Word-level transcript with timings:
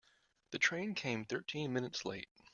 The 0.49 0.57
train 0.57 0.95
came 0.95 1.25
thirteen 1.25 1.73
minutes 1.73 2.05
late. 2.05 2.27